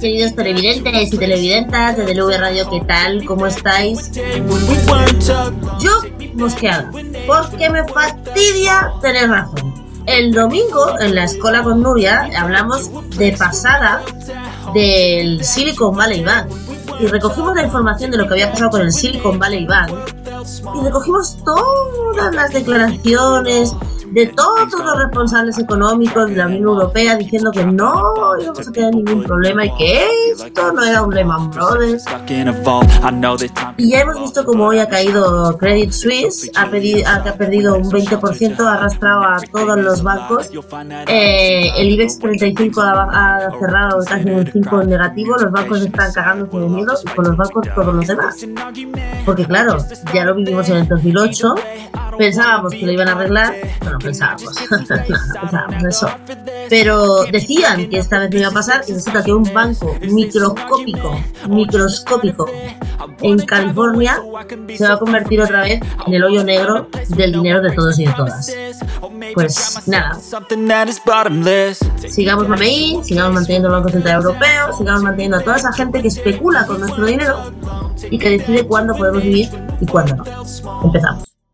[0.00, 3.24] queridos televidentes y televidentas de DLV Radio, ¿qué tal?
[3.26, 4.10] ¿Cómo estáis?
[5.78, 5.90] Yo
[6.34, 6.90] mosqueada,
[7.26, 9.74] porque me fastidia tener razón.
[10.06, 14.02] El domingo en la escuela con Nuria hablamos de pasada
[14.72, 16.48] del Silicon Valley Bank
[16.98, 19.92] y recogimos la información de lo que había pasado con el Silicon Valley Bank
[20.74, 23.74] y recogimos todas las declaraciones
[24.10, 28.02] de todos los responsables económicos de la Unión Europea diciendo que no
[28.40, 32.04] íbamos a tener ningún problema y que esto no era un Lehman Brothers.
[33.76, 38.60] Y ya hemos visto cómo hoy ha caído Credit Suisse, ha, ha perdido un 20%,
[38.60, 40.50] ha arrastrado a todos los bancos.
[41.06, 46.66] Eh, el IBEX 35 ha, cerrado casi un 5 negativo, los bancos están cagándose de
[46.68, 48.46] miedo y con los bancos todos los demás.
[49.24, 49.76] Porque claro,
[50.12, 51.54] ya lo vivimos en el 2008,
[52.20, 56.06] pensábamos que lo iban a arreglar, bueno, pensábamos, pensábamos eso.
[56.68, 61.18] Pero decían que esta vez no iba a pasar y resulta que un banco microscópico,
[61.48, 62.46] microscópico
[63.22, 64.22] en California
[64.76, 68.04] se va a convertir otra vez en el hoyo negro del dinero de todos y
[68.04, 68.54] de todas.
[69.32, 70.18] Pues nada,
[72.06, 76.08] sigamos mameín, sigamos manteniendo el Banco Central Europeo, sigamos manteniendo a toda esa gente que
[76.08, 77.50] especula con nuestro dinero
[78.10, 79.48] y que decide cuándo podemos vivir
[79.80, 80.24] y cuándo no.
[80.84, 81.29] Empezamos.